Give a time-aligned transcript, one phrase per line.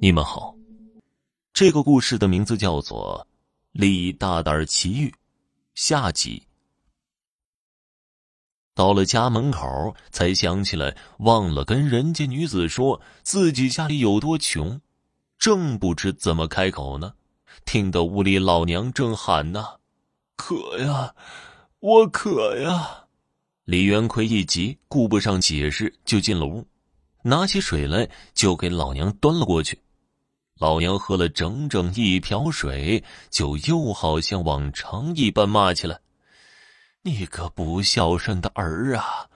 [0.00, 0.54] 你们好，
[1.52, 3.26] 这个故事的名字叫做
[3.72, 5.08] 《李大胆奇遇》
[5.74, 6.40] 下集。
[8.76, 14.80] 到了家门口，才想起来忘了跟人家女子说自己家里有多穷，
[15.36, 17.12] 正不知怎么开口呢。
[17.64, 19.66] 听到屋里老娘正喊呢
[20.38, 21.12] ：“渴呀，
[21.80, 23.08] 我渴呀！”
[23.66, 26.64] 李元奎一急，顾不上解释，就进了屋，
[27.22, 29.76] 拿起水来就给老娘端了过去。
[30.58, 36.00] 老娘喝了整整一瓢水，就又好像往常一般骂起来
[37.02, 39.28] ：“你个不孝顺的儿啊！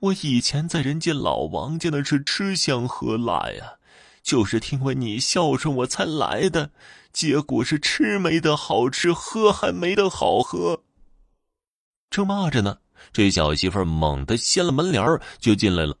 [0.00, 3.74] 我以前在人家老王家那是吃香喝辣呀，
[4.22, 6.70] 就是听闻你孝顺我才来的，
[7.12, 10.82] 结果是吃没得好吃，喝还没得好喝。”
[12.08, 12.78] 正骂着呢，
[13.12, 15.04] 这小媳妇猛地掀了门帘
[15.38, 15.94] 就进来了。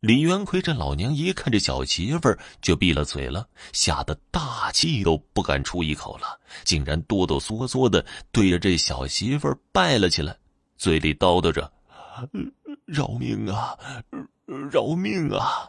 [0.00, 10.34] 李元奎这老娘一看这小媳妇儿，就闭了嘴了，吓得大气都不敢出一口了，竟然哆哆嗦嗦的对着这小媳妇儿拜了起来，
[10.78, 11.70] 嘴里叨叨着
[12.86, 13.78] ：“饶命啊，
[14.72, 15.68] 饶命啊！”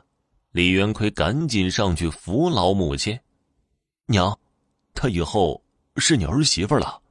[0.51, 3.19] 李元奎赶紧上去扶老母亲
[4.07, 4.39] ：“娘，
[4.93, 5.61] 他以后
[5.97, 7.01] 是你儿媳妇了。”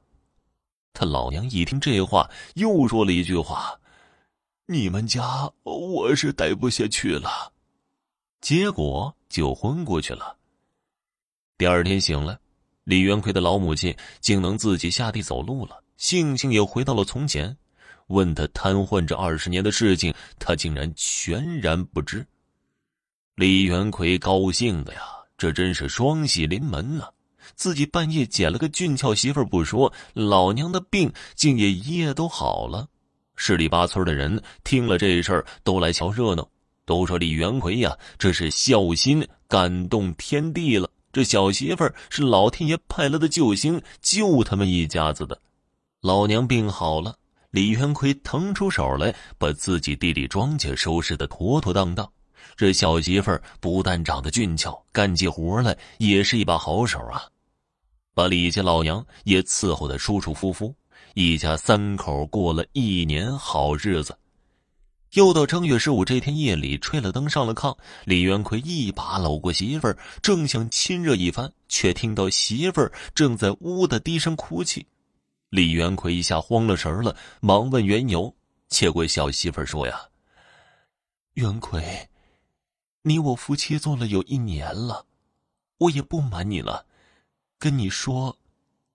[0.91, 3.79] 他老娘一听这话，又说了一句话。
[4.67, 7.51] 你们家我是待不下去了，
[8.39, 10.37] 结果就昏过去了。
[11.57, 12.39] 第二天醒了，
[12.83, 17.57] 李元奎的老母亲竟能自己下地走路了，性情也回到了从前。
[18.07, 22.25] 问他瘫痪这二十年的事情，他竟然全然不知。
[23.35, 25.01] 李元奎高兴的呀，
[25.37, 27.09] 这真是双喜临门呐！
[27.55, 32.87] 自己半夜捡了个俊俏媳妇不说，老娘的病竟也一夜都好了。
[33.35, 36.47] 十里八村的人听了这事儿，都来瞧热闹，
[36.85, 40.89] 都说李元奎呀，这是孝心感动天地了。
[41.11, 45.39] 这小媳妇儿是老天爷派来的救星，救他们一家子的。
[46.01, 47.15] 老娘病好了，
[47.49, 52.09] 李元奎腾出手来，把自己地里庄稼收拾的妥妥当当。
[52.55, 57.23] 这小媳妇儿不但长得俊俏，干起活来也是一把好手啊，
[58.13, 60.73] 把李家老娘也伺候的舒舒服服。
[61.13, 64.17] 一家三口过了一年好日子，
[65.13, 74.85] 又到正月十五这天夜里，吹了灯上了炕，李元奎一把搂过媳妇儿，正想亲热一番，却听到媳妇儿正在呜的低声哭泣。
[75.49, 78.33] 李元奎一下慌了神了，忙问缘由。
[78.69, 79.99] 结果小媳妇儿说：“呀，
[81.33, 82.09] 元奎，
[83.01, 85.05] 你我夫妻做了有一年了，
[85.77, 86.85] 我也不瞒你了，
[87.59, 88.37] 跟你说，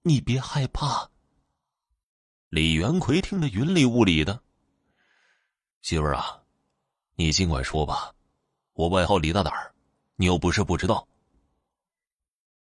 [0.02, 1.10] 你别害怕。”
[2.56, 4.40] 李元奎听得云里雾里的，
[5.82, 6.40] 媳妇儿啊，
[7.14, 8.14] 你尽管说吧，
[8.72, 9.74] 我外号李大胆儿，
[10.14, 11.06] 你又不是不知道。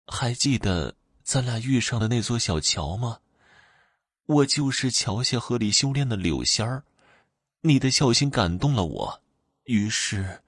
[0.06, 3.19] 还记得咱俩遇上的那座小桥吗？
[4.25, 6.83] 我就是桥下河里修炼的柳仙儿，
[7.61, 9.21] 你的孝心感动了我，
[9.65, 10.41] 于是，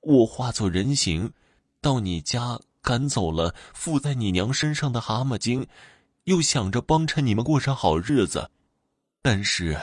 [0.00, 1.32] 我化作人形，
[1.80, 5.66] 到你家赶走了附在你娘身上的蛤蟆精，
[6.24, 8.50] 又想着帮衬你们过上好日子。
[9.24, 9.80] 但是，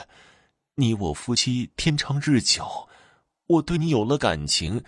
[0.74, 2.86] 你我夫妻天长日久，
[3.46, 4.84] 我对你有了感情，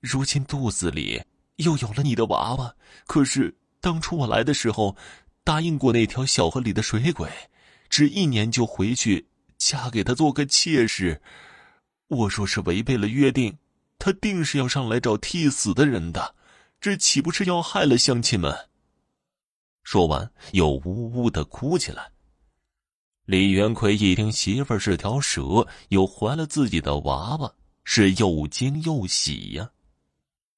[0.00, 1.22] 如今肚子里
[1.56, 2.76] 又有了你的娃娃。
[3.06, 4.94] 可是当初我来的时候，
[5.42, 7.30] 答应过那条小河里的水鬼，
[7.88, 9.26] 只一年就回去
[9.56, 11.22] 嫁给他做个妾室。
[12.08, 13.56] 我若是违背了约定，
[13.98, 16.34] 他定是要上来找替死的人的，
[16.78, 18.68] 这岂不是要害了乡亲们？
[19.82, 22.13] 说完，又呜呜的哭起来。
[23.26, 27.50] 李元奎一听媳妇儿是条蛇，又怀了自己的娃娃，
[27.82, 29.70] 是又惊又喜呀。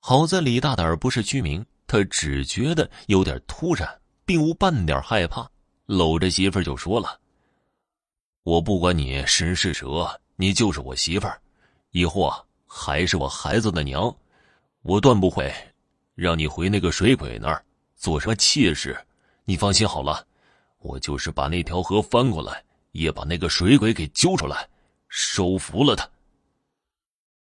[0.00, 3.88] 好在李大胆不是居民，他只觉得有点突然，
[4.24, 5.48] 并无半点害怕，
[5.86, 7.20] 搂着媳妇儿就说了
[8.42, 11.40] ：“我不管你是人是蛇，你就是我媳妇儿，
[11.92, 14.12] 以后啊还是我孩子的娘，
[14.82, 15.54] 我断不会
[16.16, 18.98] 让你回那个水鬼那儿做什么妾室。
[19.44, 20.26] 你放心好了。”
[20.86, 22.62] 我就是把那条河翻过来，
[22.92, 24.68] 也把那个水鬼给揪出来，
[25.08, 26.08] 收服了他。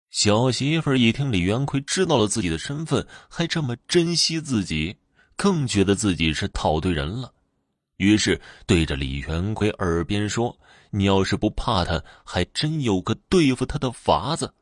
[0.09, 4.95] 小媳妇一听李元奎知道了自己的身份，还这么珍惜自己，
[5.35, 7.33] 更觉得自己是套对人了，
[7.97, 10.57] 于是对着李元奎耳边说
[10.89, 14.53] ：“你要是不怕他，还真有个对付他的法子。”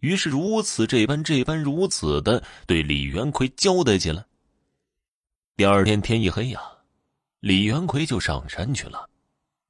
[0.00, 4.24] 于是如此这般这般如此的对李元奎交代起来。
[5.56, 6.79] 第二天天一黑呀。
[7.40, 9.08] 李元奎就上山去了，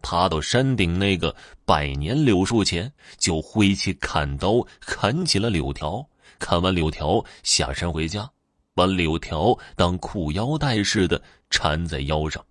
[0.02, 1.34] 爬到山顶那个
[1.64, 6.04] 百年柳树前，就挥起砍刀砍起了柳条。
[6.40, 8.28] 砍完柳条，下山回家，
[8.74, 12.44] 把柳条当裤腰带似的缠在腰上，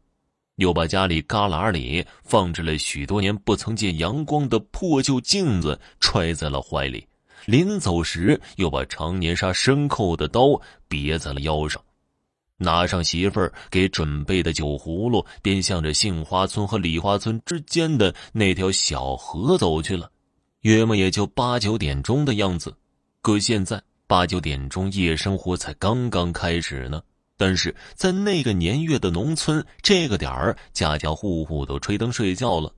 [0.55, 7.05] 又把家里旮旯里放置了许多年不曾见阳光的破旧镜子揣在了怀里。
[7.45, 11.83] 临走时，又把常年杀牲口的刀别在了腰上，
[12.59, 20.11] 拿上媳妇儿给准备的酒葫芦，便向着杏花村和李花村之间的那条小河走去了。
[20.61, 22.71] 约莫也就八九点钟的样子，
[23.21, 27.01] 可现在八九点钟夜生活才刚刚开始呢。
[27.37, 32.71] 但是在那个年月的农村，这个点儿家家户户都吹灯睡觉了。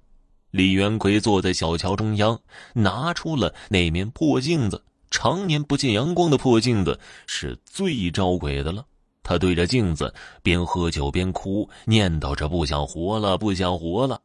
[0.52, 2.40] 李元奎坐在小桥中央，
[2.74, 4.84] 拿出了那面破镜子。
[5.10, 8.86] 常年不见阳光的破镜子是最招鬼的了。
[9.24, 14.22] 他对着镜子边喝酒边哭，念叨着不想活了，不想活了。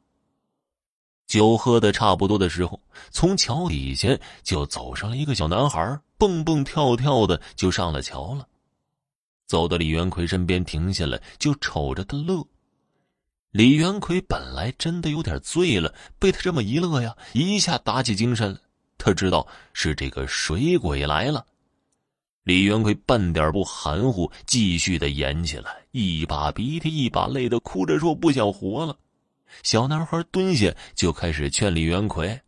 [1.26, 8.46] 酒喝的差不多的时候，从桥底下就走上了一个小男孩，蹦蹦跳跳的就上了桥了。
[9.46, 12.44] 走到李元奎身边，停下来就瞅着他乐。
[13.50, 18.60] 李元奎本来真的有点醉了，被他这么一乐呀，一下打起精神了。
[18.98, 21.44] 他知道是这个水鬼来了。
[22.46, 28.96] 李元奎半点不含糊，继续的演起来，一把鼻涕一把泪的哭着说：“不想活了。”
[29.64, 32.40] 小男孩蹲下就开始劝李元奎：“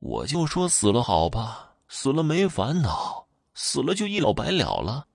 [0.00, 3.24] 我就说死了好吧，死了没烦恼，
[3.54, 5.06] 死了就一了百了了。”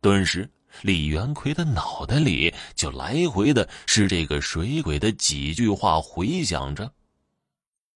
[0.00, 0.48] 顿时。
[0.82, 6.92] 李元奎的脑袋里就来回的是这个水鬼的几句话回响着。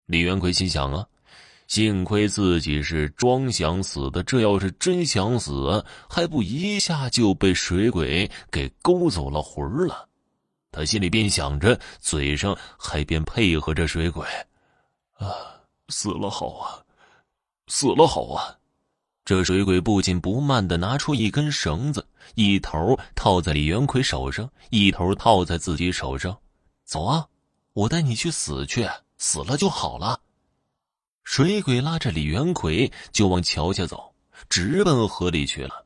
[0.07, 1.05] 李元奎心想啊，
[1.69, 10.09] 幸亏自己是装想死的，这要是真想死，还不一下就被水鬼给勾走了魂了。
[10.73, 14.27] 他心里边想着，嘴上还边配合着水鬼
[15.21, 15.29] ：“啊，
[15.91, 16.81] 死了好啊，
[17.67, 18.57] 死了好啊。”
[19.27, 26.35] 这水鬼不紧不慢的拿出一根绳子，一头套在李元奎手上，一头套在自己手上。
[26.87, 27.27] 走啊，
[27.75, 28.89] 我带你去死去，
[29.19, 30.19] 死了就好了。
[31.31, 34.15] 水鬼拉着李元奎就往桥下走，
[34.49, 35.85] 直奔河里去了。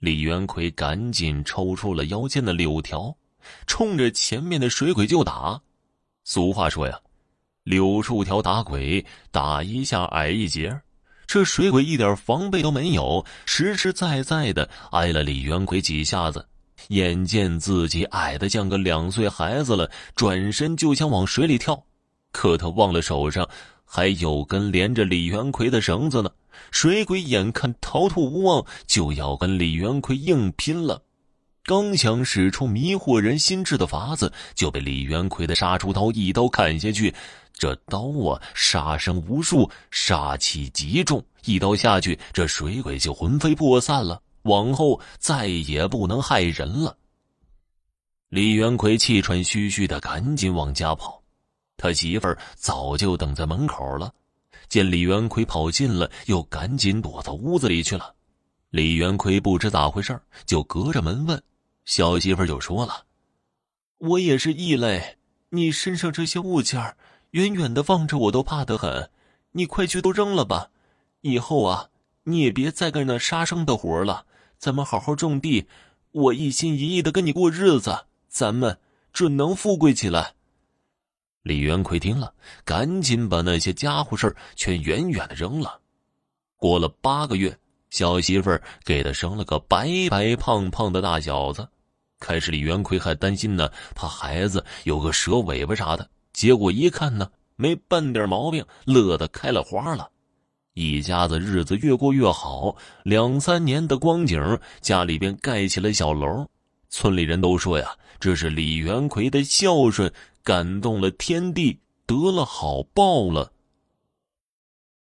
[0.00, 3.16] 李元奎赶紧抽出了腰间的柳条，
[3.68, 5.62] 冲着前面的水鬼就打。
[6.24, 6.98] 俗话说呀，
[7.62, 10.80] 柳树条打鬼，打一下矮一截。
[11.28, 16.44] 这水鬼一点防备都没有，实实在在的挨了李元奎几下子。
[16.88, 21.80] 眼见自己矮的像个两岁孩子了，转身就想往水里跳，
[22.32, 23.48] 可他忘了手上
[23.86, 26.30] 还有根连着李元奎的绳子呢。
[26.70, 31.00] 水鬼眼看逃脱无望，就要跟李元奎硬拼了。
[31.64, 37.14] 刚想使出迷惑人心智的法子，就被李元奎的杀猪刀一刀砍下去。
[37.52, 41.24] 这刀啊，杀声无数，杀气极重。
[41.44, 46.96] 一刀下去，这水鬼就魂飞魄散了，往后再也不能害人了。
[48.28, 51.15] 李元奎气喘吁吁的赶紧往家跑，
[51.86, 54.12] 他媳妇儿早就等在门口了。
[54.68, 58.12] 见李元奎跑近了，又赶紧躲到屋子里去了。
[58.70, 61.40] 李元奎不知咋回事就隔着门问。
[61.84, 63.04] 小媳妇就说了
[63.98, 65.18] ：“我也是异类，
[65.50, 66.96] 你身上这些物件
[67.30, 69.08] 远远的放着我都怕得很。
[69.52, 70.70] 你快去都扔了吧，
[71.20, 71.90] 以后啊，
[72.24, 74.26] 你也别再干那杀生的活了。
[74.58, 75.68] 咱们好好种地，
[76.10, 78.80] 我一心一意的跟你过日子，咱们
[79.12, 80.34] 准能富贵起来。”
[81.46, 82.34] 李元奎听了，
[82.64, 85.78] 赶紧把那些家伙事全远远的扔了。
[86.56, 87.56] 过了八个月，
[87.88, 91.68] 小媳妇儿给他生了个白白胖胖的大小子。
[92.18, 96.10] 开始李元奎还担心呢，怕孩子有个蛇尾巴啥的。
[96.32, 100.10] 结果一看呢，没半点毛病，乐得开了花了。
[100.74, 102.74] 一家子日子越过越好，
[103.04, 106.44] 两三年的光景，家里边盖起了小楼。
[106.88, 107.88] 村里人都说呀，
[108.18, 110.12] 这是李元奎的孝顺
[110.46, 113.50] 感动了天地，得了好报了。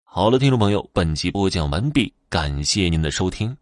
[0.04, 3.56] 好了，听众朋友，本集播讲完毕，感谢您的收听。